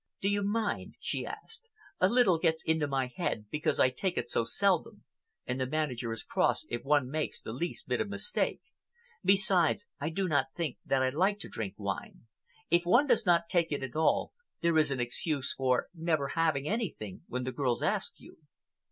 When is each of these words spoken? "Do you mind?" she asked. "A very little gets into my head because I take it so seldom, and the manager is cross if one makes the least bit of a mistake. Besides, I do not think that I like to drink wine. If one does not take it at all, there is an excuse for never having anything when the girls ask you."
"Do 0.19 0.29
you 0.29 0.41
mind?" 0.41 0.95
she 0.99 1.27
asked. 1.27 1.67
"A 1.99 2.07
very 2.07 2.15
little 2.15 2.39
gets 2.39 2.63
into 2.63 2.87
my 2.87 3.05
head 3.15 3.45
because 3.51 3.79
I 3.79 3.91
take 3.91 4.17
it 4.17 4.31
so 4.31 4.43
seldom, 4.43 5.03
and 5.45 5.61
the 5.61 5.67
manager 5.67 6.11
is 6.11 6.23
cross 6.23 6.65
if 6.69 6.81
one 6.81 7.07
makes 7.11 7.39
the 7.39 7.53
least 7.53 7.87
bit 7.87 8.01
of 8.01 8.07
a 8.07 8.09
mistake. 8.09 8.61
Besides, 9.23 9.85
I 9.99 10.09
do 10.09 10.27
not 10.27 10.47
think 10.55 10.77
that 10.85 11.03
I 11.03 11.09
like 11.09 11.37
to 11.41 11.49
drink 11.49 11.75
wine. 11.77 12.21
If 12.71 12.81
one 12.83 13.05
does 13.05 13.27
not 13.27 13.47
take 13.47 13.71
it 13.71 13.83
at 13.83 13.95
all, 13.95 14.33
there 14.61 14.79
is 14.79 14.89
an 14.89 14.99
excuse 14.99 15.53
for 15.53 15.89
never 15.93 16.29
having 16.29 16.67
anything 16.67 17.21
when 17.27 17.43
the 17.43 17.51
girls 17.51 17.83
ask 17.83 18.13
you." 18.19 18.37